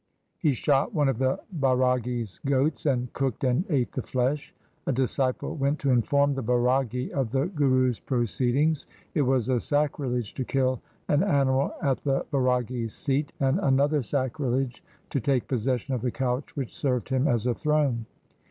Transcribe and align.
He 0.39 0.53
shot 0.53 0.95
one 0.95 1.09
of 1.09 1.19
the 1.19 1.39
Bairagi's 1.59 2.39
goats 2.47 2.87
and 2.87 3.13
cooked 3.13 3.43
and 3.43 3.63
ate 3.69 3.91
the 3.91 4.01
flesh. 4.01 4.51
A 4.87 4.91
disciple 4.91 5.55
went 5.55 5.77
to 5.77 5.91
inform 5.91 6.33
the 6.33 6.41
Bairagi 6.41 7.11
of 7.11 7.29
the 7.29 7.45
Guru's 7.45 7.99
proceedings. 7.99 8.87
It 9.13 9.21
was 9.21 9.47
a 9.47 9.59
sacrilege 9.59 10.33
to 10.33 10.43
kill 10.43 10.81
an 11.07 11.21
animal 11.21 11.75
at 11.83 12.03
the 12.03 12.25
Bairagi's 12.31 12.95
seat, 12.95 13.31
and 13.39 13.59
another 13.59 14.01
sacrilege 14.01 14.83
to 15.11 15.19
take 15.19 15.47
possession 15.47 15.93
of 15.93 16.01
the 16.01 16.09
couch 16.09 16.55
which 16.57 16.75
served 16.75 17.09
him 17.09 17.27
as 17.27 17.45
a 17.45 17.53
throne. 17.53 18.07